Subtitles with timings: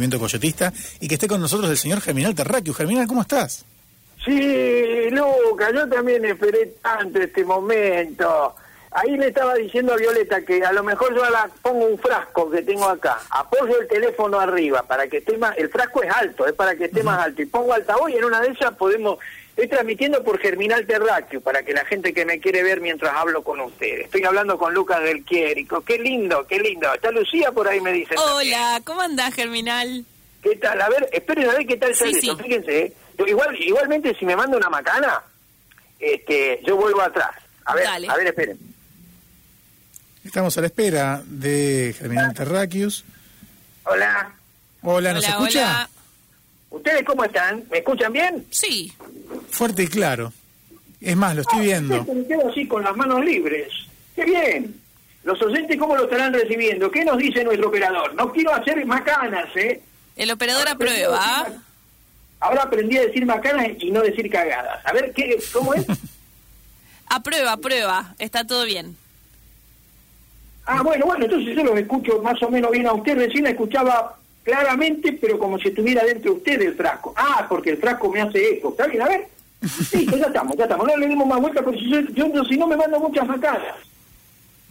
[0.00, 2.72] movimiento coyotista, y que esté con nosotros el señor Germinal Terráqueo.
[2.72, 3.66] Germinal, ¿cómo estás?
[4.24, 8.54] Sí, Luca, yo también esperé tanto este momento.
[8.92, 12.50] Ahí le estaba diciendo a Violeta que a lo mejor yo la pongo un frasco
[12.50, 16.46] que tengo acá, apoyo el teléfono arriba para que esté más, el frasco es alto,
[16.46, 19.18] es para que esté más alto, y pongo altavoz y en una de esas podemos,
[19.50, 23.42] estoy transmitiendo por Germinal Terráqueo para que la gente que me quiere ver mientras hablo
[23.42, 24.06] con ustedes.
[24.06, 26.92] Estoy hablando con Lucas del Quiérico, qué lindo, qué lindo.
[26.94, 28.14] Está Lucía por ahí me dice.
[28.16, 30.04] Hola, ¿cómo andás, Germinal?
[30.42, 30.80] ¿Qué tal?
[30.80, 32.36] A ver, esperen a ver qué tal sale Sí, sí.
[32.42, 32.92] fíjense, ¿eh?
[33.26, 35.22] Igual, igualmente si me manda una macana,
[35.98, 37.30] este, yo vuelvo atrás.
[37.66, 38.08] A ver, Dale.
[38.08, 38.58] a ver, esperen.
[40.24, 43.04] Estamos a la espera de Germinal Terráqueos.
[43.84, 44.32] Hola.
[44.82, 45.60] Hola, ¿nos hola, escucha?
[45.60, 45.90] hola.
[46.70, 47.64] ¿Ustedes cómo están?
[47.70, 48.46] ¿Me escuchan bien?
[48.50, 48.92] Sí,
[49.50, 50.32] Fuerte y claro.
[51.00, 52.04] Es más, lo estoy viendo.
[52.04, 53.68] Me quedo así con las manos libres.
[54.14, 54.80] ¡Qué bien!
[55.24, 56.90] Los oyentes, ¿cómo lo estarán recibiendo?
[56.90, 58.14] ¿Qué nos dice nuestro operador?
[58.14, 59.82] No quiero hacer macanas, ¿eh?
[60.16, 61.46] el operador Ahora aprueba.
[62.40, 64.84] Ahora aprendí a decir macanas y no decir cagadas.
[64.84, 65.86] A ver, ¿qué, ¿cómo es?
[67.06, 68.14] Aprueba, aprueba.
[68.18, 68.96] Está todo bien.
[70.64, 73.16] Ah, bueno, bueno, entonces yo los escucho más o menos bien a usted.
[73.16, 77.12] Recién la escuchaba claramente, pero como si estuviera dentro de usted el frasco.
[77.16, 78.70] Ah, porque el frasco me hace eco.
[78.70, 78.84] ¿Está?
[78.84, 79.28] A ver.
[79.92, 80.86] Listo, ya estamos, ya estamos.
[80.86, 82.00] No le dimos más vueltas porque yo,
[82.32, 83.74] yo- si no me mando muchas macanas.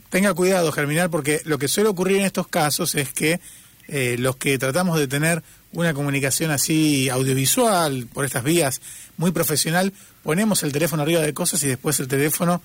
[0.09, 3.40] Tenga cuidado, Germinal, porque lo que suele ocurrir en estos casos es que
[3.88, 8.81] eh, los que tratamos de tener una comunicación así audiovisual, por estas vías,
[9.17, 12.62] muy profesional, ponemos el teléfono arriba de cosas y después el teléfono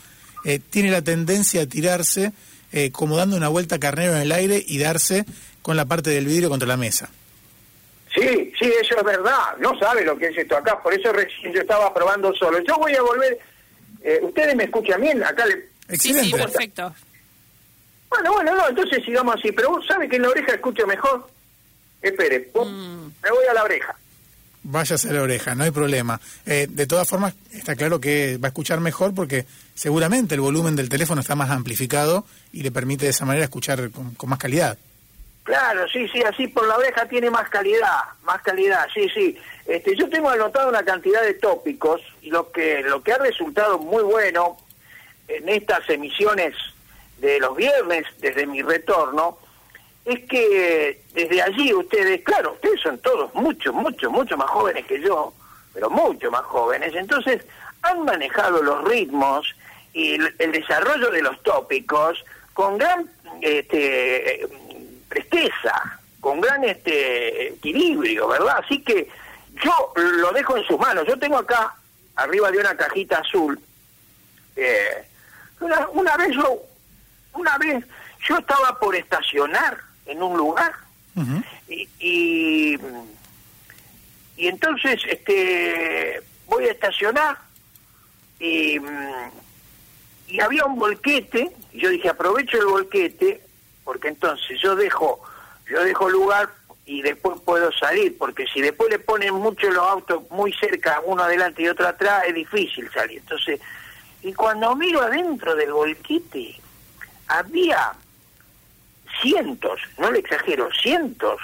[0.47, 2.32] eh, tiene la tendencia a tirarse
[2.72, 5.27] eh, como dando una vuelta carnero en el aire y darse
[5.64, 7.08] con la parte del vidrio contra la mesa.
[8.14, 9.56] Sí, sí, eso es verdad.
[9.60, 12.58] No sabe lo que es esto acá, por eso recién yo estaba probando solo.
[12.60, 13.38] Yo voy a volver.
[14.02, 15.24] eh, ¿Ustedes me escuchan bien?
[15.24, 15.54] Acá le...
[15.54, 16.24] Sí, Excelente.
[16.26, 16.94] sí, perfecto.
[18.10, 19.50] Bueno, bueno, no, entonces sigamos así.
[19.52, 21.28] Pero vos sabe que en la oreja escucho mejor.
[22.02, 23.12] Espere, pum, Mm.
[23.22, 23.96] me voy a la oreja.
[24.66, 26.20] Váyase a la oreja, no hay problema.
[26.46, 30.76] Eh, de todas formas, está claro que va a escuchar mejor porque seguramente el volumen
[30.76, 34.38] del teléfono está más amplificado y le permite de esa manera escuchar con, con más
[34.38, 34.78] calidad.
[35.44, 39.38] Claro, sí, sí, así por la oreja tiene más calidad, más calidad, sí, sí.
[39.66, 44.03] Este, yo tengo anotado una cantidad de tópicos lo que lo que ha resultado muy
[44.03, 44.56] bueno
[45.28, 46.54] en estas emisiones
[47.19, 49.38] de los viernes desde mi retorno
[50.06, 55.00] es que desde allí ustedes, claro, ustedes son todos mucho, mucho, mucho más jóvenes que
[55.00, 55.34] yo,
[55.75, 57.43] pero mucho más jóvenes, entonces
[57.83, 59.54] han manejado los ritmos
[59.93, 63.10] y el, el desarrollo de los tópicos con gran
[63.41, 64.47] este,
[65.14, 68.58] presteza, con gran este equilibrio, ¿verdad?
[68.64, 69.08] Así que
[69.62, 71.06] yo lo dejo en sus manos.
[71.06, 71.75] Yo tengo acá,
[72.16, 73.58] arriba de una cajita azul,
[74.56, 75.04] eh,
[75.60, 76.62] una, una vez yo,
[77.34, 77.84] una vez
[78.28, 80.72] yo estaba por estacionar en un lugar
[81.69, 82.78] y, y,
[84.36, 87.38] y entonces este voy a estacionar
[88.41, 89.30] y, mm,
[90.28, 93.44] y había un volquete y yo dije aprovecho el volquete
[93.84, 95.21] porque entonces yo dejo
[95.71, 96.49] yo dejo lugar
[96.87, 101.22] y después puedo salir porque si después le ponen mucho los autos muy cerca uno
[101.22, 103.61] adelante y otro atrás es difícil salir entonces
[104.22, 106.61] y cuando miro adentro del volquete
[107.28, 107.93] había
[109.22, 111.41] cientos, no le exagero, cientos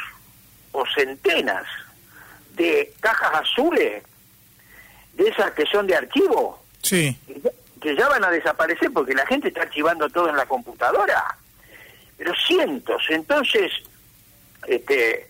[0.72, 1.64] o centenas
[2.54, 4.02] de cajas azules,
[5.14, 9.14] de esas que son de archivo, Sí, que ya- que ya van a desaparecer porque
[9.14, 11.36] la gente está archivando todo en la computadora.
[12.20, 13.02] Pero cientos.
[13.08, 13.72] Entonces,
[14.66, 15.26] este,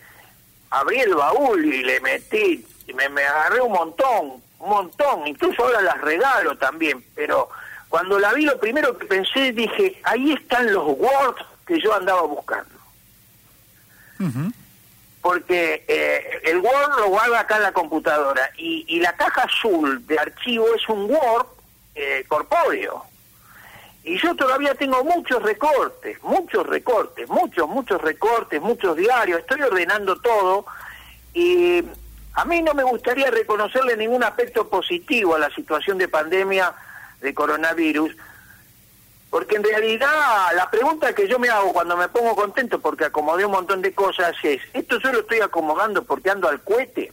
[0.70, 5.24] abrí el baúl y le metí, y me, me agarré un montón, un montón.
[5.24, 7.04] Incluso ahora las regalo también.
[7.14, 7.48] Pero
[7.88, 12.22] cuando la vi, lo primero que pensé, dije, ahí están los Word que yo andaba
[12.22, 12.74] buscando.
[15.22, 20.04] Porque eh, el Word lo guarda acá en la computadora y, y la caja azul
[20.08, 21.46] de archivo es un Word
[21.94, 23.09] eh, corpóreo.
[24.10, 30.20] Y yo todavía tengo muchos recortes, muchos recortes, muchos, muchos recortes, muchos diarios, estoy ordenando
[30.20, 30.66] todo
[31.32, 31.84] y
[32.32, 36.74] a mí no me gustaría reconocerle ningún aspecto positivo a la situación de pandemia
[37.20, 38.16] de coronavirus,
[39.30, 40.08] porque en realidad
[40.56, 43.94] la pregunta que yo me hago cuando me pongo contento porque acomodé un montón de
[43.94, 47.12] cosas es, ¿esto yo lo estoy acomodando porque ando al cohete?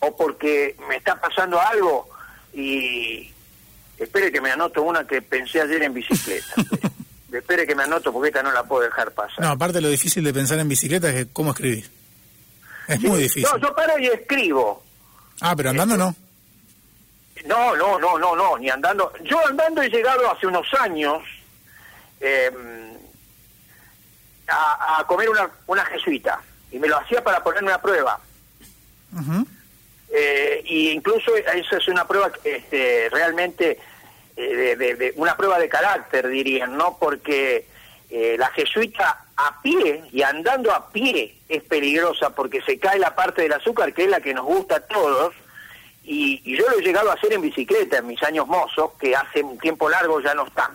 [0.00, 2.08] ¿O porque me está pasando algo?
[2.52, 3.31] Y
[4.02, 6.54] espere que me anoto una que pensé ayer en bicicleta.
[7.32, 9.40] espere que me anoto porque esta no la puedo dejar pasar.
[9.40, 11.88] No, aparte lo difícil de pensar en bicicleta es que cómo escribir.
[12.88, 13.44] Es muy difícil.
[13.44, 14.82] No, yo paro y escribo.
[15.40, 16.14] Ah, pero andando no.
[17.46, 19.12] No, no, no, no, no, ni andando.
[19.24, 21.22] Yo andando he llegado hace unos años
[22.20, 22.50] eh,
[24.48, 26.40] a, a comer una, una jesuita.
[26.70, 28.20] y me lo hacía para ponerme una prueba.
[30.14, 33.78] Eh, y incluso eso es una prueba este, realmente
[34.36, 37.66] eh, de, una prueba de carácter dirían no porque
[38.10, 43.14] eh, la jesuita a pie y andando a pie es peligrosa porque se cae la
[43.14, 45.34] parte del azúcar que es la que nos gusta a todos.
[46.04, 49.42] Y, yo lo he llegado a hacer en bicicleta en mis años mozos que hace
[49.42, 50.72] un tiempo largo ya no están.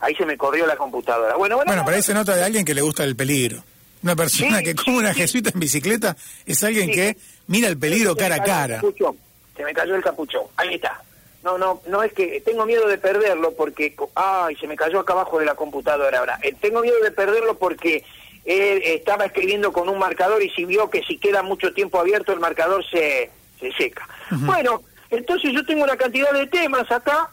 [0.00, 1.36] Ahí se me corrió la computadora.
[1.36, 3.62] Bueno bueno, bueno pero ahí se nota de alguien que le gusta el peligro.
[4.02, 7.16] Una persona que como una jesuita en bicicleta es alguien que
[7.46, 8.80] mira el peligro cara a cara.
[9.56, 10.42] Se me cayó el capuchón.
[10.56, 11.00] Ahí está.
[11.42, 15.12] No, no, no es que tengo miedo de perderlo porque, ay, se me cayó acá
[15.12, 16.38] abajo de la computadora ahora.
[16.42, 18.04] Eh, tengo miedo de perderlo porque
[18.44, 22.32] él estaba escribiendo con un marcador y si vio que si queda mucho tiempo abierto
[22.32, 23.30] el marcador se,
[23.60, 24.08] se seca.
[24.30, 27.30] Bueno, entonces yo tengo una cantidad de temas acá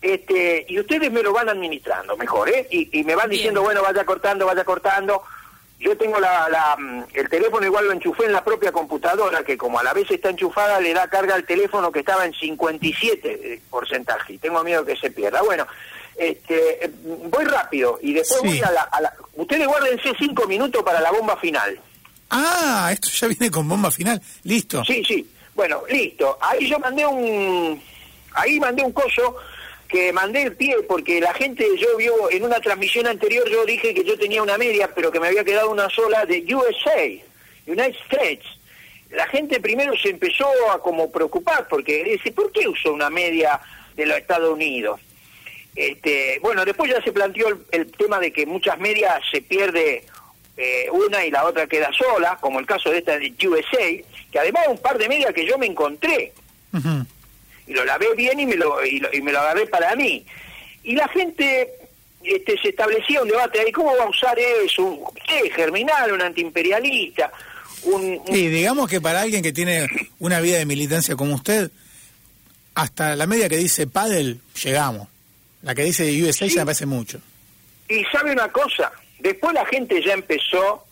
[0.00, 2.66] este, y ustedes me lo van administrando mejor, ¿eh?
[2.70, 5.22] Y, me van diciendo, bueno, vaya cortando, vaya cortando
[5.78, 9.78] yo tengo la, mm, el teléfono igual lo enchufé en la propia computadora, que como
[9.78, 13.60] a la vez está enchufada, le da carga al teléfono que estaba en 57 eh,
[13.68, 15.42] porcentaje, y tengo miedo que se pierda.
[15.42, 15.66] Bueno,
[16.16, 21.10] este, eh, voy rápido, y después voy a la, Ustedes guárdense cinco minutos para la
[21.10, 21.78] bomba final.
[22.30, 24.82] Ah, esto ya viene con bomba final, listo.
[24.84, 26.38] Sí, sí, bueno, listo.
[26.40, 27.82] Ahí yo mandé un...
[28.32, 29.36] Ahí mandé un coso
[29.88, 33.94] que mandé el pie porque la gente, yo vio en una transmisión anterior, yo dije
[33.94, 37.06] que yo tenía una media, pero que me había quedado una sola de USA,
[37.66, 38.46] United States.
[39.10, 43.60] La gente primero se empezó a como preocupar porque dice, ¿por qué uso una media
[43.94, 45.00] de los Estados Unidos?
[45.76, 50.04] Este, bueno, después ya se planteó el, tema de que muchas medias se pierde
[50.56, 54.38] eh, una y la otra queda sola, como el caso de esta de USA, que
[54.38, 56.32] además un par de medias que yo me encontré
[57.66, 60.24] y lo lavé bien y me lo, y, me lo agarré para mí.
[60.84, 61.68] Y la gente
[62.22, 65.12] este, se establecía un debate ahí, ¿cómo va a usar eso?
[65.26, 65.50] ¿Qué?
[65.50, 67.32] Germinal, un antiimperialista.
[67.82, 69.86] Un, Sí, digamos que para alguien que tiene
[70.18, 71.70] una vida de militancia como usted,
[72.74, 75.08] hasta la media que dice Paddle, llegamos.
[75.62, 77.20] La que dice USA ya me parece mucho.
[77.88, 80.84] Y sabe una cosa, después la gente ya empezó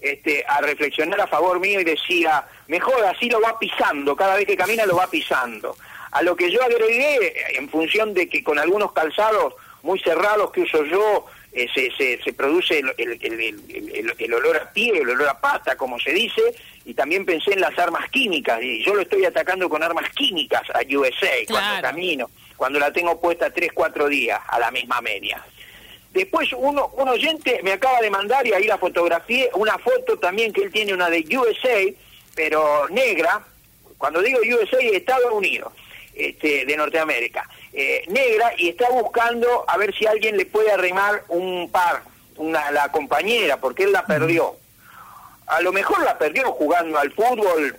[0.00, 4.46] este, a reflexionar a favor mío y decía, mejor así lo va pisando, cada vez
[4.46, 5.76] que camina lo va pisando.
[6.16, 9.52] A lo que yo agregué, en función de que con algunos calzados
[9.82, 11.90] muy cerrados que uso yo, eh, se,
[12.24, 16.40] se, produce el, el, el, olor a pie, el olor a pata, como se dice,
[16.86, 20.62] y también pensé en las armas químicas, y yo lo estoy atacando con armas químicas
[20.70, 25.44] a USA cuando camino, cuando la tengo puesta tres, cuatro días a la misma media.
[26.12, 30.54] Después uno, un oyente me acaba de mandar, y ahí la fotografía, una foto también
[30.54, 31.92] que él tiene, una de USA,
[32.34, 33.44] pero negra,
[33.98, 35.74] cuando digo USA, Estados Unidos
[36.16, 41.24] este, de Norteamérica, eh, negra, y está buscando a ver si alguien le puede arrimar
[41.28, 42.02] un par,
[42.36, 44.56] una, la compañera, porque él la perdió.
[45.46, 47.76] A lo mejor la perdió jugando al fútbol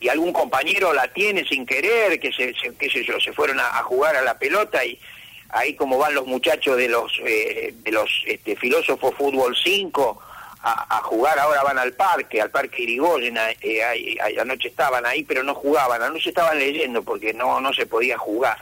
[0.00, 3.82] y algún compañero la tiene sin querer, que se, qué sé yo, se fueron a,
[3.82, 5.00] jugar a la pelota y
[5.48, 10.22] ahí como van los muchachos de los eh, de los este, filósofos fútbol 5
[10.60, 15.54] a, jugar, ahora van al parque, al parque Irigoyen, eh, anoche estaban ahí, pero no
[15.54, 18.58] jugaban, anoche estaban leyendo porque no, no se podía jugar.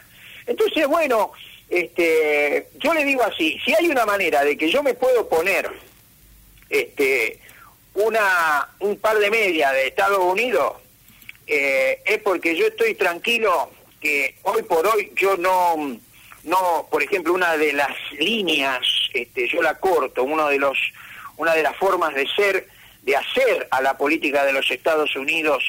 [0.46, 1.32] Entonces, bueno,
[1.68, 5.70] este, yo le digo así, si hay una manera de que yo me puedo poner
[6.68, 7.40] este,
[7.94, 10.74] una, un par de media de Estados Unidos,
[11.46, 15.98] eh, es porque yo estoy tranquilo que hoy por hoy yo no,
[16.44, 18.80] no, por ejemplo, una de las líneas,
[19.14, 20.78] este, yo la corto, uno de los
[21.36, 22.68] una de las formas de ser,
[23.02, 25.64] de hacer a la política de los Estados Unidos,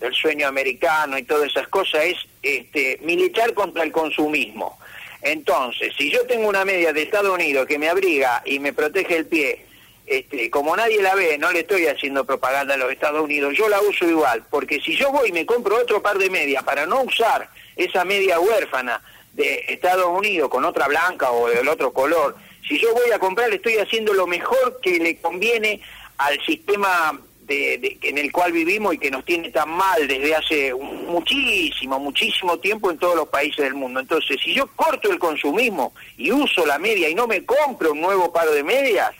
[0.00, 4.78] del sueño americano y todas esas cosas, es este, militar contra el consumismo.
[5.22, 9.16] Entonces, si yo tengo una media de Estados Unidos que me abriga y me protege
[9.16, 9.64] el pie,
[10.06, 13.68] este, como nadie la ve, no le estoy haciendo propaganda a los Estados Unidos, yo
[13.68, 16.86] la uso igual, porque si yo voy y me compro otro par de medias para
[16.86, 22.36] no usar esa media huérfana de Estados Unidos con otra blanca o del otro color,
[22.66, 25.80] si yo voy a comprar, estoy haciendo lo mejor que le conviene
[26.18, 30.74] al sistema de, en el cual vivimos y que nos tiene tan mal desde hace
[30.74, 34.00] muchísimo, muchísimo tiempo en todos los países del mundo.
[34.00, 38.00] Entonces, si yo corto el consumismo y uso la media y no me compro un
[38.00, 39.10] nuevo par de medias,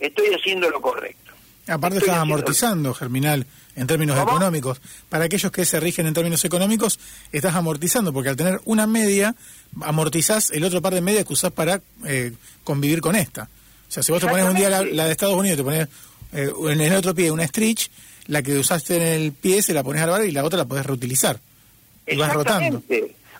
[0.00, 1.32] estoy haciendo lo correcto.
[1.68, 3.46] Aparte estás amortizando, Germinal,
[3.76, 4.80] en términos económicos.
[5.08, 6.98] Para aquellos que se rigen en términos económicos,
[7.30, 9.34] estás amortizando, porque al tener una media,
[9.82, 12.32] amortizás el otro par de medias que usás para eh,
[12.64, 13.48] convivir con esta.
[13.88, 15.88] O sea, si vos te pones un día la, de Estados Unidos, te pones
[16.32, 17.88] eh, en el otro pie una stretch,
[18.26, 20.64] la que usaste en el pie se la pones al bar y la otra la
[20.64, 21.38] podés reutilizar.
[22.06, 22.82] Y vas rotando.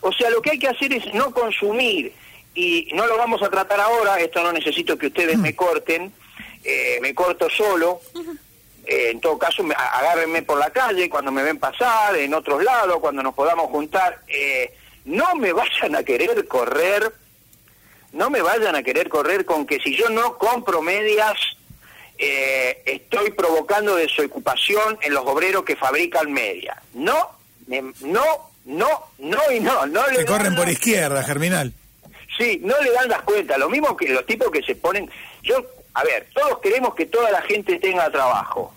[0.02, 2.12] O sea, lo que hay que hacer es no consumir,
[2.56, 5.42] y no lo vamos a tratar ahora, esto no necesito que ustedes mm.
[5.42, 6.12] me corten,
[6.64, 8.00] eh, me corto solo,
[8.86, 12.98] eh, en todo caso, agárrenme por la calle cuando me ven pasar, en otros lados,
[13.00, 14.22] cuando nos podamos juntar.
[14.28, 14.72] Eh,
[15.04, 17.12] no me vayan a querer correr,
[18.12, 21.36] no me vayan a querer correr con que si yo no compro medias,
[22.16, 26.78] eh, estoy provocando desocupación en los obreros que fabrican medias.
[26.94, 27.30] No,
[27.66, 27.82] no,
[28.64, 29.86] no, no y no.
[29.86, 31.72] no le corren por izquierda, Germinal.
[32.38, 33.58] Sí, no le dan las cuentas.
[33.58, 35.10] Lo mismo que los tipos que se ponen...
[35.42, 35.64] Yo,
[35.94, 38.75] a ver, todos queremos que toda la gente tenga trabajo.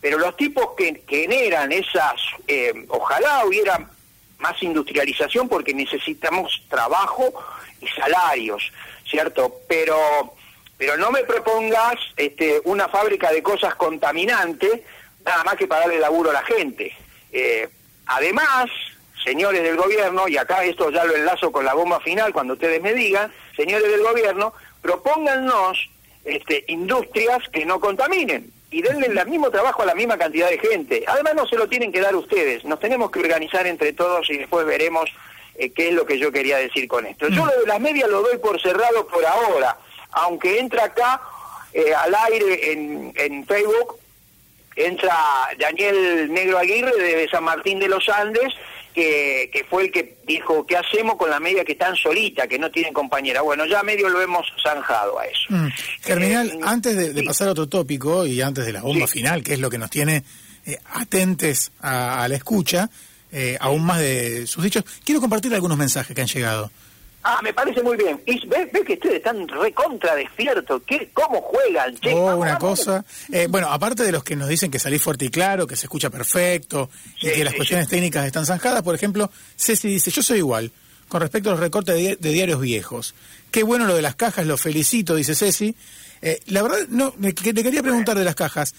[0.00, 2.20] Pero los tipos que, generan esas...
[2.48, 3.88] Eh, ojalá hubiera
[4.38, 7.32] más industrialización porque necesitamos trabajo
[7.80, 8.72] y salarios,
[9.04, 9.60] ¿cierto?
[9.68, 10.34] Pero
[10.80, 14.80] pero no me propongas este, una fábrica de cosas contaminantes,
[15.26, 16.96] nada más que para darle laburo a la gente.
[17.32, 17.68] Eh,
[18.06, 18.70] además,
[19.22, 22.80] señores del gobierno, y acá esto ya lo enlazo con la bomba final cuando ustedes
[22.80, 25.90] me digan, señores del gobierno, propóngannos
[26.24, 30.58] este, industrias que no contaminen y denle el mismo trabajo a la misma cantidad de
[30.58, 31.04] gente.
[31.06, 34.38] Además no se lo tienen que dar ustedes, nos tenemos que organizar entre todos y
[34.38, 35.10] después veremos
[35.56, 37.28] eh, qué es lo que yo quería decir con esto.
[37.28, 37.46] Yo mm.
[37.46, 39.76] lo de las medias lo doy por cerrado por ahora
[40.12, 41.20] aunque entra acá
[41.72, 43.98] eh, al aire en, en Facebook,
[44.76, 45.14] entra
[45.58, 48.54] Daniel Negro Aguirre de San Martín de los Andes,
[48.94, 52.58] que, que, fue el que dijo, ¿qué hacemos con la media que están solita, que
[52.58, 53.42] no tienen compañera?
[53.42, 55.46] Bueno, ya medio lo hemos zanjado a eso.
[55.48, 55.68] Mm.
[56.02, 59.54] Germinal, eh, antes de, pasar a otro tópico y antes de la bomba final, que
[59.54, 60.24] es lo que nos tiene
[60.66, 62.90] eh, atentes a, la escucha,
[63.60, 66.70] aún más de sus dichos, quiero compartir algunos mensajes que han llegado.
[67.22, 68.20] Ah, me parece muy bien.
[68.24, 70.82] Y ve, que ustedes están recontra despiertos.
[70.86, 71.94] ¿Qué, ¿Cómo juegan?
[72.14, 73.04] oh, una cosa.
[73.30, 75.86] Eh, bueno, aparte de los que nos dicen que salís fuerte y claro, que se
[75.86, 76.88] escucha perfecto
[77.20, 80.72] y que las cuestiones técnicas están zanjadas, por ejemplo, Ceci dice, yo soy igual
[81.08, 83.14] con respecto a los recortes de, diarios viejos.
[83.50, 85.74] Qué bueno lo de las cajas, lo felicito, dice Ceci.
[86.22, 88.74] Eh, la verdad, no, le quería preguntar de las cajas,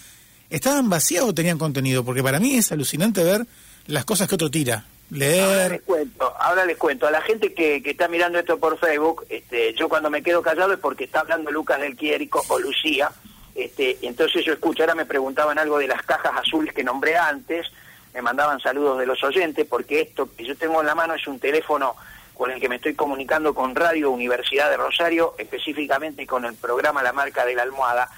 [0.48, 2.04] ¿estaban vacías o tenían contenido?
[2.04, 3.46] Porque para mí es alucinante ver
[3.86, 4.86] las cosas que otro tira.
[5.12, 7.06] Ahora les cuento, ahora les cuento.
[7.06, 10.42] A la gente que, que está mirando esto por Facebook, este, yo cuando me quedo
[10.42, 13.10] callado es porque está hablando Lucas del Quiérico o Lucía.
[13.54, 17.66] Este, entonces yo escucho, ahora me preguntaban algo de las cajas azules que nombré antes,
[18.14, 21.26] me mandaban saludos de los oyentes, porque esto que yo tengo en la mano es
[21.26, 21.94] un teléfono
[22.34, 27.02] con el que me estoy comunicando con Radio Universidad de Rosario, específicamente con el programa
[27.02, 28.08] La Marca de la Almohada.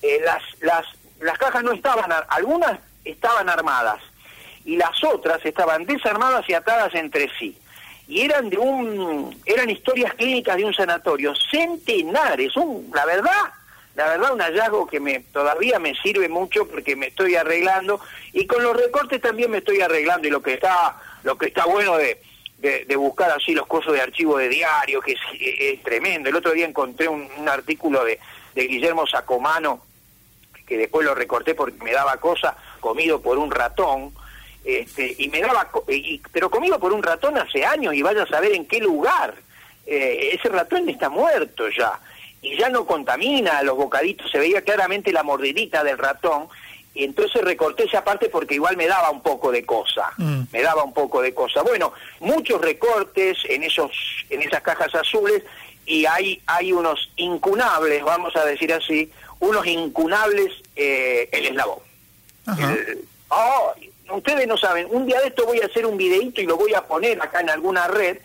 [0.00, 0.86] Eh, las, las,
[1.20, 4.00] las cajas no estaban, algunas estaban armadas,
[4.64, 7.56] y las otras estaban desarmadas y atadas entre sí.
[8.06, 13.52] Y eran de un, eran historias clínicas de un sanatorio, centenares, un, la verdad,
[13.94, 18.00] la verdad un hallazgo que me todavía me sirve mucho porque me estoy arreglando
[18.32, 21.64] y con los recortes también me estoy arreglando y lo que está, lo que está
[21.64, 22.20] bueno de,
[22.58, 26.28] de, buscar así los cursos de archivo de diario, que es, tremendo.
[26.28, 28.18] El otro día encontré un, un artículo de,
[28.54, 29.82] de Guillermo Sacomano,
[30.66, 34.14] que después lo recorté porque me daba cosa, comido por un ratón,
[34.64, 38.26] este, y me daba, y, pero comido por un ratón hace años y vaya a
[38.26, 39.34] saber en qué lugar.
[39.86, 42.00] Eh, ese ratón está muerto ya
[42.40, 46.48] y ya no contamina los bocaditos, se veía claramente la mordidita del ratón
[46.94, 50.42] y entonces recorté esa parte porque igual me daba un poco de cosa, mm.
[50.52, 51.62] me daba un poco de cosa.
[51.62, 53.90] Bueno, muchos recortes en esos
[54.30, 55.42] en esas cajas azules
[55.84, 61.80] y hay hay unos incunables, vamos a decir así, unos incunables eh, el eslabón.
[64.10, 66.74] Ustedes no saben, un día de esto voy a hacer un videito y lo voy
[66.74, 68.18] a poner acá en alguna red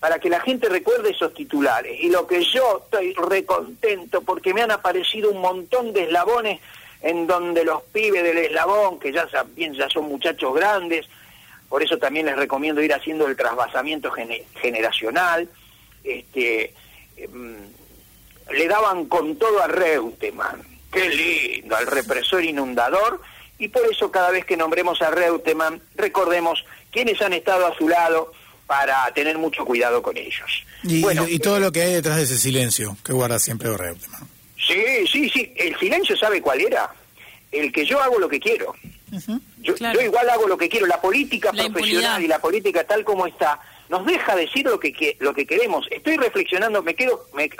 [0.00, 1.98] para que la gente recuerde esos titulares.
[2.00, 6.60] Y lo que yo estoy recontento porque me han aparecido un montón de eslabones
[7.00, 11.06] en donde los pibes del eslabón, que ya, bien, ya son muchachos grandes,
[11.68, 15.48] por eso también les recomiendo ir haciendo el trasvasamiento generacional,
[16.02, 16.72] este,
[17.16, 17.56] em,
[18.52, 23.20] le daban con todo a Reutemann, qué lindo, al represor inundador,
[23.58, 27.88] y por eso cada vez que nombremos a Reutemann, recordemos quiénes han estado a su
[27.88, 28.32] lado
[28.66, 30.64] para tener mucho cuidado con ellos.
[30.82, 34.28] Y, bueno, y, todo lo que hay detrás de ese silencio que guarda siempre Reutemann.
[34.66, 35.52] Sí, sí, sí.
[35.56, 36.90] El silencio, ¿sabe cuál era?
[37.52, 38.74] El que yo hago lo que quiero.
[39.58, 40.86] yo, igual hago lo que quiero.
[40.86, 45.34] La política profesional y la política tal como está nos deja decir lo que, lo
[45.34, 45.86] que queremos.
[45.90, 47.50] Estoy reflexionando, me quedo, me,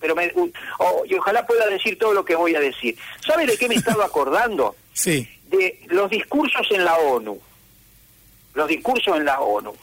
[0.00, 0.32] pero me,
[0.78, 2.96] oh, y ojalá pueda decir todo lo que voy a decir.
[3.24, 4.74] ¿Sabe de qué me estaba acordando?
[4.94, 7.38] sí de los discursos en la ONU.
[8.54, 9.74] Los discursos en la ONU.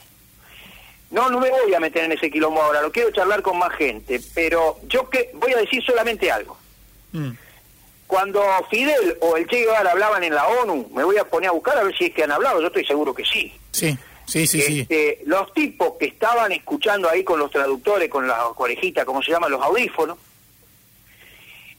[1.11, 3.73] No, no me voy a meter en ese quilombo ahora, lo quiero charlar con más
[3.73, 6.57] gente, pero yo que voy a decir solamente algo.
[7.11, 7.31] Mm.
[8.07, 11.53] Cuando Fidel o el Che Guevara hablaban en la ONU, me voy a poner a
[11.53, 13.53] buscar a ver si es que han hablado, yo estoy seguro que sí.
[13.71, 14.79] Sí, sí, sí, sí.
[14.81, 19.31] Este, los tipos que estaban escuchando ahí con los traductores, con la orejitas, como se
[19.31, 20.17] llaman los audífonos,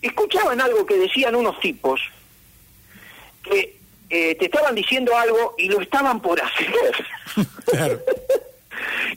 [0.03, 2.01] escuchaban algo que decían unos tipos
[3.43, 3.82] que
[4.15, 7.07] eh, te estaban diciendo algo y lo estaban por hacer.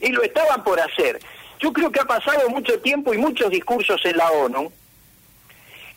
[0.00, 1.20] y lo estaban por hacer.
[1.60, 4.72] Yo creo que ha pasado mucho tiempo y muchos discursos en la ONU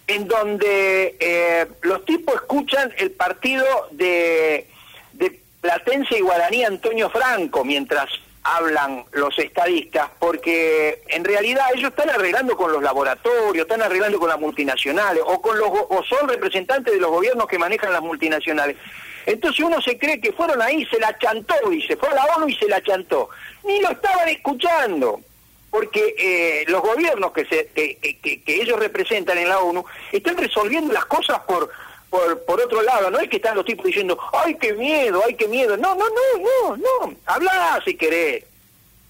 [0.06, 4.68] en donde eh, los tipos escuchan el partido de,
[5.14, 8.10] de Platense y Guaraní Antonio Franco mientras
[8.44, 14.30] hablan los estadistas, porque en realidad ellos están arreglando con los laboratorios, están arreglando con
[14.30, 18.78] las multinacionales, o con los o son representantes de los gobiernos que manejan las multinacionales.
[19.26, 22.48] Entonces uno se cree que fueron ahí, se la chantó, dice, fue a la ONU
[22.48, 23.30] y se la chantó.
[23.64, 25.22] Ni lo estaban escuchando,
[25.70, 30.38] porque eh, los gobiernos que, se, que, que, que ellos representan en la ONU están
[30.38, 31.70] resolviendo las cosas por
[32.10, 35.36] por, por otro lado, no es que están los tipos diciendo, ay, qué miedo, ay,
[35.36, 35.78] qué miedo.
[35.78, 37.16] No, no, no, no, no.
[37.26, 38.44] Habla si querés.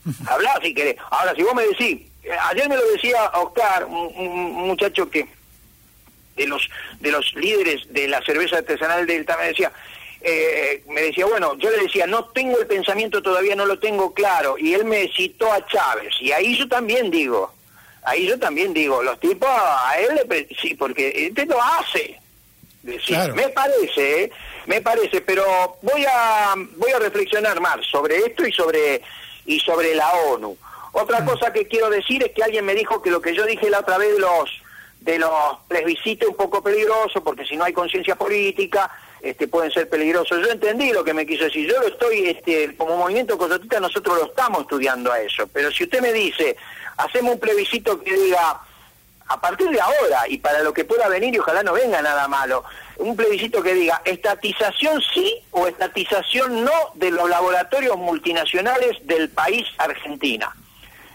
[0.28, 0.98] Habla si querés.
[1.10, 5.28] Ahora, si vos me decís, eh, ayer me lo decía Oscar, un, muchacho que
[6.36, 9.72] de los de los líderes de la cerveza artesanal Delta, me decía,
[10.22, 14.14] eh, me decía, bueno, yo le decía, no tengo el pensamiento todavía, no lo tengo
[14.14, 14.58] claro.
[14.58, 16.14] Y él me citó a Chávez.
[16.20, 17.54] Y ahí yo también digo,
[18.04, 20.48] ahí yo también digo, los tipos, a él le...
[20.62, 22.20] Sí, porque este lo hace
[22.84, 24.32] me parece, ¿eh?
[24.66, 29.02] me parece, pero voy a voy a reflexionar más sobre esto y sobre
[29.46, 30.58] y sobre la ONU.
[30.94, 31.26] Otra mm.
[31.26, 33.80] cosa que quiero decir es que alguien me dijo que lo que yo dije la
[33.80, 34.62] otra vez de los
[35.02, 38.90] de los plebiscitos es un poco peligroso porque si no hay conciencia política
[39.22, 40.40] este pueden ser peligrosos.
[40.42, 41.70] Yo entendí lo que me quiso decir.
[41.70, 45.84] Yo lo estoy este como movimiento cosotita nosotros lo estamos estudiando a eso, pero si
[45.84, 46.56] usted me dice,
[46.98, 48.62] hacemos un plebiscito que diga
[49.30, 52.28] a partir de ahora y para lo que pueda venir y ojalá no venga nada
[52.28, 52.64] malo,
[52.98, 59.68] un plebiscito que diga estatización sí o estatización no de los laboratorios multinacionales del país
[59.78, 60.54] Argentina.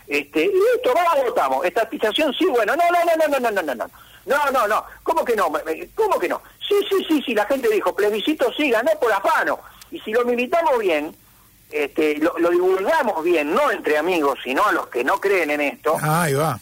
[0.07, 1.67] Este, y esto, vamos, votamos.
[1.67, 3.91] Estatización sí, bueno, no, no, no, no, no, no, no, no.
[4.27, 4.85] No, no, no.
[5.03, 5.53] ¿Cómo que no?
[5.95, 6.41] ¿Cómo que no?
[6.67, 9.59] Sí, sí, sí, sí, la gente dijo, plebiscito sí, ganó por afano.
[9.91, 11.15] Y si lo militamos bien,
[11.71, 15.61] este, lo, lo divulgamos bien, no entre amigos, sino a los que no creen en
[15.61, 15.97] esto.
[16.01, 16.59] Ah, ahí va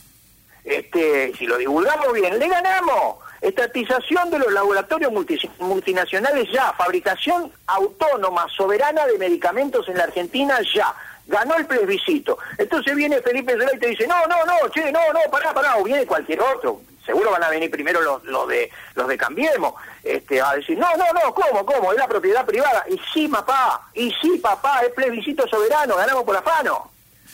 [0.65, 3.17] este, si lo divulgamos bien, le ganamos.
[3.41, 5.13] Estatización de los laboratorios
[5.59, 10.95] multinacionales ya, fabricación autónoma, soberana de medicamentos en la Argentina ya.
[11.27, 12.39] Ganó el plebiscito.
[12.59, 15.77] Entonces viene Felipe Zelay y te dice, no, no, no, che, no, no, pará, pará,
[15.77, 16.81] o viene cualquier otro.
[17.05, 20.89] Seguro van a venir primero los, los de los de Cambiemos, este, a decir, no,
[20.97, 21.93] no, no, ¿cómo, cómo?
[21.93, 22.85] Es la propiedad privada.
[22.89, 26.93] Y sí, papá, y sí, papá, es plebiscito soberano, ganamos por afano.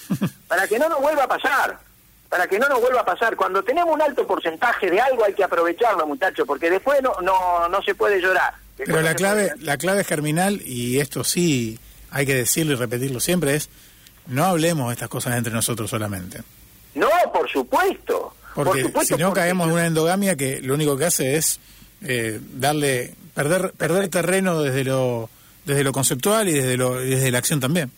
[0.48, 1.87] Para que no nos vuelva a pasar
[2.28, 3.36] para que no nos vuelva a pasar.
[3.36, 7.68] Cuando tenemos un alto porcentaje de algo hay que aprovecharlo, muchachos, porque después no, no,
[7.68, 8.54] no se puede llorar.
[8.76, 11.78] Pero la clave, la clave germinal, y esto sí
[12.10, 13.68] hay que decirlo y repetirlo siempre, es
[14.26, 16.42] no hablemos de estas cosas entre nosotros solamente.
[16.94, 18.34] No, por supuesto.
[18.54, 21.60] Porque si no caemos en una endogamia que lo único que hace es
[22.02, 25.30] eh, darle, perder, perder terreno desde lo,
[25.64, 27.90] desde lo conceptual y desde, lo, desde la acción también.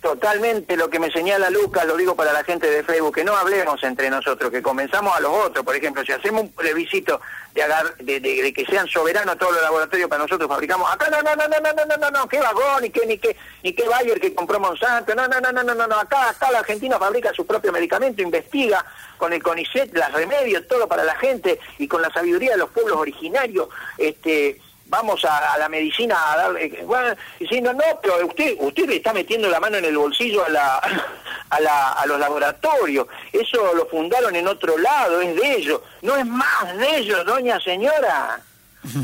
[0.00, 3.36] Totalmente lo que me señala Lucas, lo digo para la gente de Facebook, que no
[3.36, 5.62] hablemos entre nosotros, que comenzamos a los otros.
[5.62, 7.20] Por ejemplo, si hacemos un plebiscito
[7.52, 11.60] de, que sean soberanos todos los laboratorios para nosotros fabricamos, acá no, no, no, no,
[11.60, 14.34] no, no, no, no, no, qué vagón, ni qué, ni qué, ni qué Bayer que
[14.34, 17.46] compró Monsanto, no, no, no, no, no, no, no, acá, acá la Argentina fabrica su
[17.46, 18.82] propio medicamento, investiga
[19.18, 22.70] con el CONICET, las remedios, todo para la gente y con la sabiduría de los
[22.70, 28.88] pueblos originarios, este vamos a, la medicina a darle, bueno, diciendo, no, pero usted, usted
[28.88, 30.76] le está metiendo la mano en el bolsillo a, la,
[31.50, 36.16] a, la, a los laboratorios, eso lo fundaron en otro lado, es de ellos, no
[36.16, 38.40] es más de ellos, doña señora,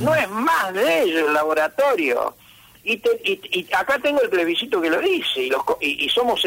[0.00, 2.34] no es más de ellos el laboratorio.
[2.82, 6.40] Y, y, acá tengo el plebiscito que lo dice, y, los, y, somos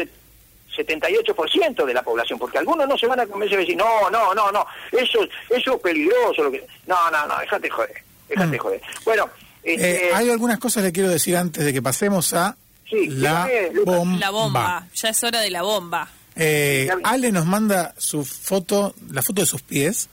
[0.74, 4.34] 78% de la población, porque algunos no se van a convencer de decir, no, no,
[4.34, 6.66] no, no, eso, eso es peligroso, lo que...
[6.86, 8.09] no, no, no, déjate joder.
[8.36, 8.56] Mm.
[9.04, 9.30] Bueno,
[9.62, 12.56] eh, este, hay algunas cosas que quiero decir antes de que pasemos a
[12.90, 13.48] la,
[13.84, 14.18] bomba.
[14.18, 14.88] la bomba.
[14.94, 16.08] Ya es hora de la bomba.
[16.36, 20.08] Eh, Ale nos manda su foto, la foto de sus pies,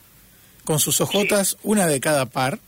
[0.65, 2.59] con sus ojotas, una de cada par,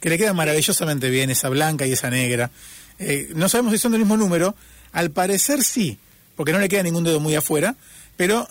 [0.00, 2.50] que le queda maravillosamente bien, esa blanca y esa negra.
[2.98, 4.54] Eh, no sabemos si son del mismo número,
[4.92, 5.98] al parecer sí,
[6.36, 7.76] porque no le queda ningún dedo muy afuera,
[8.16, 8.48] pero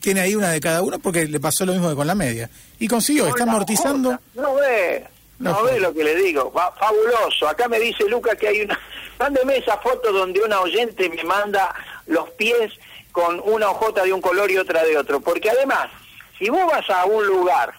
[0.00, 2.50] tiene ahí una de cada uno porque le pasó lo mismo que con la media.
[2.78, 4.18] Y consiguió, está amortizando.
[4.34, 5.06] No ve.
[5.40, 7.48] No, ve lo que le digo, fabuloso.
[7.48, 8.78] Acá me dice Luca que hay una...
[9.18, 11.74] Mándeme esa foto donde una oyente me manda
[12.06, 12.72] los pies
[13.10, 15.20] con una hojota de un color y otra de otro.
[15.20, 15.90] Porque además,
[16.38, 17.72] si vos vas a un lugar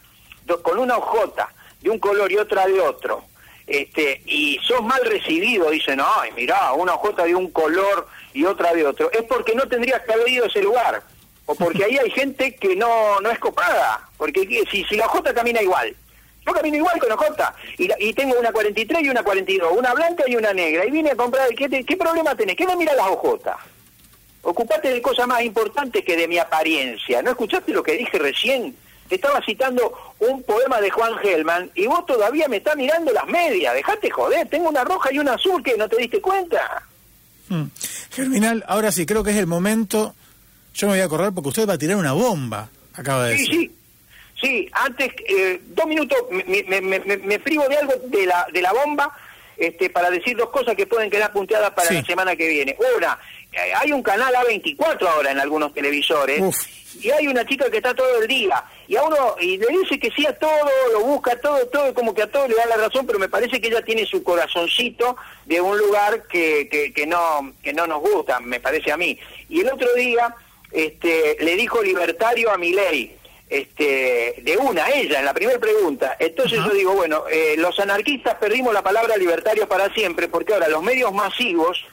[0.63, 1.49] con una hojota
[1.81, 3.23] de un color y otra de otro,
[3.67, 8.73] este, y sos mal recibido, dicen, ay, mirá, una hojota de un color y otra
[8.73, 11.03] de otro, es porque no tendrías que haber ido a ese lugar.
[11.45, 14.09] O porque ahí hay gente que no, no es copada.
[14.17, 15.95] Porque si, si la hojota camina igual,
[16.51, 20.23] Yo camino igual con ojota y, y tengo una 43 y una 42, una blanca
[20.27, 20.85] y una negra.
[20.85, 22.55] Y vine a comprar, ¿qué, te- qué problema tenés?
[22.57, 23.55] ¿Qué me mira las ojotas?
[24.43, 27.21] Ocupate de cosas más importantes que de mi apariencia.
[27.21, 28.75] ¿No escuchaste lo que dije recién?
[29.09, 33.73] Estaba citando un poema de Juan Gelman y vos todavía me estás mirando las medias.
[33.73, 36.83] Dejate joder, tengo una roja y una azul que no te diste cuenta.
[37.49, 37.63] Mm.
[38.11, 40.15] Germinal, ahora sí, creo que es el momento.
[40.73, 43.43] Yo me voy a correr porque usted va a tirar una bomba, acaba de Sí,
[43.43, 43.59] decir.
[43.59, 43.67] sí.
[43.67, 43.75] Sí,
[44.71, 48.73] antes, eh, dos minutos, me, me, me, me- privo de algo de la, de la
[48.73, 49.15] bomba
[49.57, 51.95] este, para decir dos cosas que pueden quedar punteadas para Sí.
[51.95, 52.75] la semana que viene.
[52.97, 53.19] Una,
[53.53, 56.57] eh, hay un canal A24 ahora en algunos televisores Uf.
[57.03, 59.99] y hay una chica que está todo el día y a uno y le dice
[59.99, 62.77] que sí a todo, lo busca todo, todo, como que a todo le da la
[62.77, 67.05] razón, pero me parece que ella tiene su corazoncito de un lugar que, que, que
[67.05, 69.19] no que no nos gusta, me parece a mí.
[69.49, 70.33] Y el otro día
[70.71, 73.15] este, le dijo libertario a Milei,
[73.51, 76.15] este, de una, ella, en la primera pregunta.
[76.17, 80.69] Entonces yo digo, bueno, eh, los anarquistas perdimos la palabra libertario para siempre, porque ahora
[80.69, 81.85] los medios masivos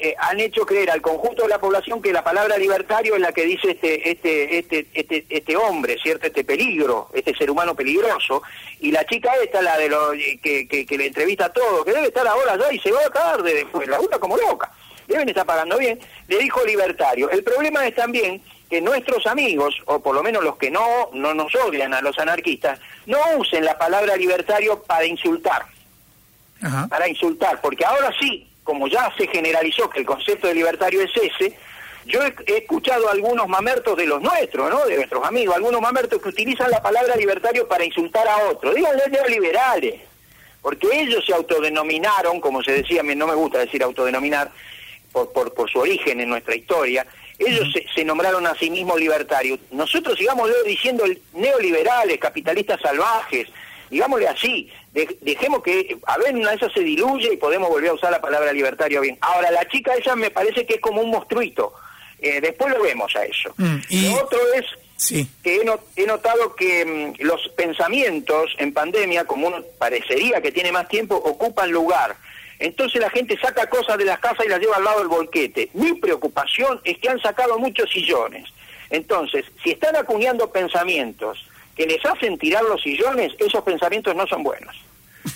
[0.00, 3.30] eh, han hecho creer al conjunto de la población que la palabra libertario es la
[3.30, 8.42] que dice este este este este este hombre, cierto, este peligro, este ser humano peligroso,
[8.80, 10.10] y la chica esta, la de los
[10.42, 13.08] que, que, que le entrevista a todos, que debe estar ahora ya y se va
[13.10, 14.72] tarde después, la una como loca,
[15.06, 17.30] deben estar pagando bien, le dijo libertario.
[17.30, 21.34] El problema es también que nuestros amigos, o por lo menos los que no, no
[21.34, 25.66] nos odian a los anarquistas, no usen la palabra libertario para insultar
[26.62, 26.86] Ajá.
[26.88, 31.10] para insultar, porque ahora sí, como ya se generalizó que el concepto de libertario es
[31.16, 31.56] ese,
[32.06, 34.86] yo he, he escuchado algunos mamertos de los nuestros, ¿no?
[34.86, 38.74] De nuestros amigos, algunos mamertos que utilizan la palabra libertario para insultar a otros.
[38.74, 40.00] Díganle neoliberales,
[40.62, 44.50] porque ellos se autodenominaron, como se decía, no me gusta decir autodenominar,
[45.12, 47.06] por, por, por su origen en nuestra historia,
[47.38, 49.58] ellos se, se nombraron a sí mismos libertarios.
[49.70, 53.48] Nosotros sigamos diciendo neoliberales, capitalistas salvajes,
[53.90, 57.90] digámosle así, de- dejemos que, a ver, una de esas se diluye y podemos volver
[57.90, 59.18] a usar la palabra libertario bien.
[59.20, 61.72] Ahora, la chica esa me parece que es como un monstruito.
[62.18, 63.52] Eh, después lo vemos a eso.
[63.58, 64.64] Mm, y- Lo otro es
[64.98, 65.28] Sí.
[65.44, 66.84] que he, he notado que
[67.18, 72.16] mm, los pensamientos en pandemia, como uno parecería que tiene más tiempo, ocupan lugar.
[72.58, 75.70] Entonces la gente saca cosas de las casas y las lleva al lado del volquete.
[75.74, 78.48] Mi preocupación es que han sacado muchos sillones.
[78.90, 84.42] Entonces, si están acuñando pensamientos que les hacen tirar los sillones, esos pensamientos no son
[84.42, 84.74] buenos.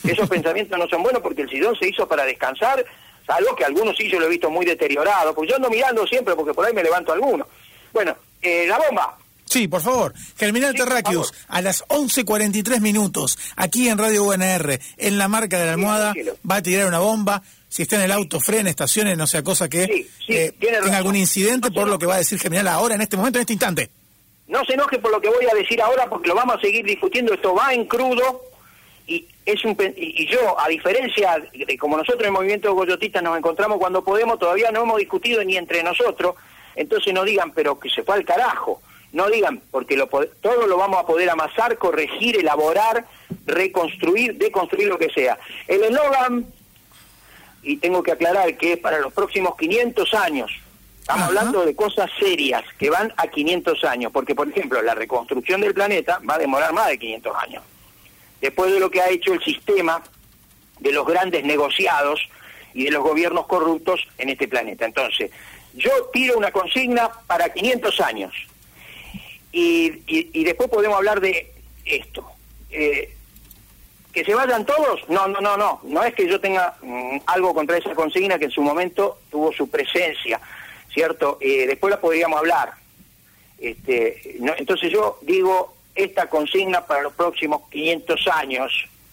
[0.05, 2.85] Esos pensamientos no son buenos porque el sillón se hizo para descansar,
[3.27, 6.35] salvo que algunos sí yo lo he visto muy deteriorado, pues yo ando mirando siempre
[6.35, 7.47] porque por ahí me levanto alguno.
[7.93, 9.19] Bueno, eh, la bomba,
[9.51, 10.15] Sí, por favor.
[10.39, 15.67] Germinal Sí, Terráqueos, a las 11.43 minutos, aquí en Radio UNR, en la marca de
[15.67, 16.15] la almohada,
[16.49, 17.43] va a tirar una bomba.
[17.69, 21.69] Si está en el auto, frene, estacione, no sea cosa que eh, tenga algún incidente
[21.69, 23.91] No, por lo que va a decir Germinal ahora, en este momento, en este instante.
[24.47, 26.85] No se enoje por lo que voy a decir ahora porque lo vamos a seguir
[26.85, 27.35] discutiendo.
[27.35, 28.43] Esto va en crudo
[29.09, 33.79] y es un y, yo, a diferencia de como nosotros en Movimiento Goyotistas nos encontramos
[33.79, 36.37] cuando podemos, todavía no hemos discutido ni entre nosotros.
[36.77, 38.81] Entonces no digan, pero que se fue al carajo.
[39.13, 43.07] No digan, porque lo, todo lo vamos a poder amasar, corregir, elaborar,
[43.45, 45.39] reconstruir, deconstruir lo que sea.
[45.67, 46.47] El eslogan,
[47.63, 50.51] y tengo que aclarar que es para los próximos 500 años.
[51.01, 51.29] Estamos Ajá.
[51.29, 55.75] hablando de cosas serias que van a 500 años, porque por ejemplo la reconstrucción del
[55.75, 57.65] planeta va a demorar más de 500 años.
[58.41, 60.03] Después de lo que ha hecho el sistema
[60.79, 62.21] de los grandes negociados
[62.73, 64.85] y de los gobiernos corruptos en este planeta.
[64.87, 65.31] Entonces,
[65.75, 68.33] yo tiro una consigna para 500 años
[69.53, 71.53] y, y- y después podemos hablar de
[71.85, 72.25] esto.
[72.71, 73.15] Eh,
[74.13, 75.09] ¿Que se vayan todos?
[75.09, 75.81] No, no, no, no.
[75.85, 79.53] No es que yo tenga mm, algo contra esa consigna que en su momento tuvo
[79.53, 80.41] su presencia,
[80.93, 81.39] ¿cierto?
[81.41, 82.73] Eh, después la podríamos hablar.
[83.59, 88.73] Este, no, entonces yo digo esta consigna para los próximos 500 años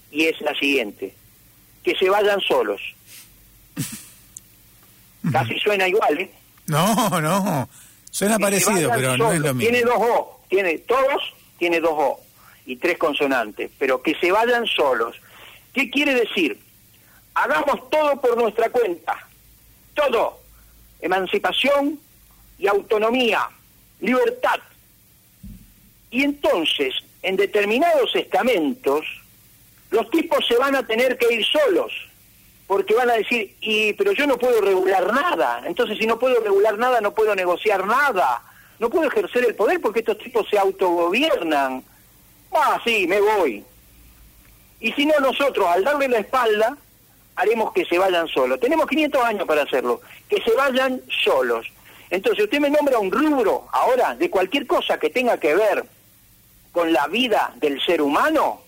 [0.10, 1.14] y es la siguiente.
[1.84, 2.82] Que se vayan solos.
[5.32, 6.32] Casi suena igual, ¿eh?
[6.68, 7.70] No, no.
[8.18, 9.70] Suena parecido, pero no es lo mismo.
[9.70, 12.20] Tiene dos O, tiene todos, tiene dos O
[12.66, 15.16] y tres consonantes, pero que se vayan solos.
[15.72, 16.60] ¿Qué quiere decir?
[17.36, 19.28] Hagamos todo por nuestra cuenta,
[19.94, 20.40] todo.
[21.00, 22.00] Emancipación
[22.58, 23.48] y autonomía,
[24.00, 24.62] libertad.
[26.10, 29.06] Y entonces, en determinados estamentos,
[29.92, 31.92] los tipos se van a tener que ir solos,
[32.68, 36.42] porque van a decir, y pero yo no puedo regular nada, entonces si no puedo
[36.42, 38.44] regular nada no puedo negociar nada,
[38.80, 41.84] no puedo ejercer el poder porque estos tipos se autogobiernan.
[42.54, 43.64] Ah, sí, me voy.
[44.80, 46.78] Y si no nosotros, al darle la espalda,
[47.36, 48.60] haremos que se vayan solos.
[48.60, 51.68] Tenemos 500 años para hacerlo, que se vayan solos.
[52.10, 55.84] Entonces usted me nombra un rubro ahora de cualquier cosa que tenga que ver
[56.72, 58.62] con la vida del ser humano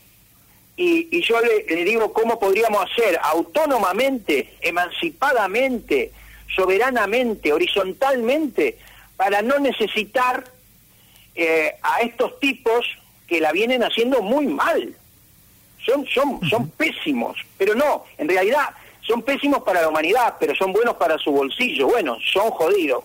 [0.81, 6.11] y, y yo le, le digo cómo podríamos hacer autónomamente, emancipadamente,
[6.55, 8.77] soberanamente, horizontalmente,
[9.17, 10.45] para no necesitar
[11.35, 12.85] eh, a estos tipos
[13.27, 14.95] que la vienen haciendo muy mal.
[15.85, 18.69] Son, son, son pésimos, pero no, en realidad
[19.05, 21.87] son pésimos para la humanidad, pero son buenos para su bolsillo.
[21.87, 23.03] Bueno, son jodidos,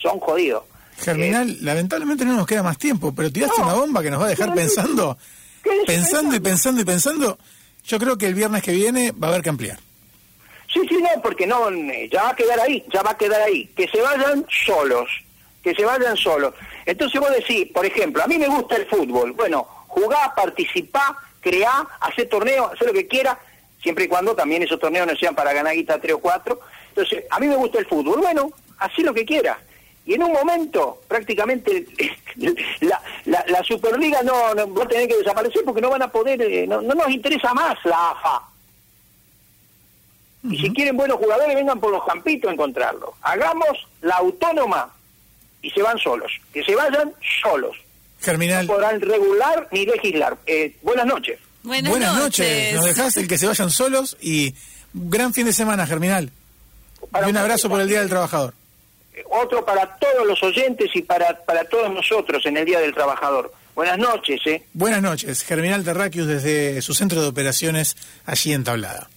[0.00, 0.64] son jodidos.
[0.98, 3.64] Germinal, lamentablemente no nos queda más tiempo, pero tiraste No.
[3.68, 5.39] una bomba que nos va a dejar pensando, ¿Qué es
[5.86, 7.38] pensando y pensando y pensando.
[7.84, 9.78] Yo creo que el viernes que viene va a haber que ampliar.
[10.72, 13.42] Sí, sí, no, porque no, eh, ya va a quedar ahí, ya va a quedar
[13.42, 13.66] ahí.
[13.76, 15.08] Que se vayan solos,
[15.62, 16.54] que se vayan solos.
[16.86, 19.32] Entonces vos decís, por ejemplo, a mí me gusta el fútbol.
[19.32, 23.36] Bueno, jugá, participá, creá, hacé torneos, hacé lo que quiera,
[23.82, 26.60] siempre y cuando también esos torneos no sean para ganar guita 3 o 4.
[26.90, 28.20] Entonces, a mí me gusta el fútbol.
[28.20, 29.58] Bueno, hacé lo que quiera.
[30.06, 31.86] Y en un momento, prácticamente,
[32.80, 36.10] la, la, la Superliga no, no va a tener que desaparecer porque no van a
[36.10, 38.42] poder, eh, no, no nos interesa más la AFA.
[40.42, 43.10] Y si quieren buenos jugadores, vengan por los campitos a encontrarlos.
[43.20, 44.90] Hagamos la autónoma
[45.60, 46.32] y se van solos.
[46.52, 47.76] Que se vayan solos.
[48.20, 50.38] Germinal, No podrán regular ni legislar.
[50.46, 51.38] Eh, buenas noches.
[51.62, 52.74] Buenas, buenas noches.
[52.74, 54.54] Nos dejás el que se vayan solos y
[54.94, 56.30] gran fin de semana, Germinal.
[57.10, 58.08] Para y un abrazo por el Día del.
[58.08, 58.54] Trabajador.
[59.28, 63.52] Otro para todos los oyentes y para, para todos nosotros en el Día del Trabajador.
[63.74, 64.62] Buenas noches, ¿eh?
[64.72, 69.10] Buenas noches, Germinal Terraquius desde su centro de operaciones allí en Tablada.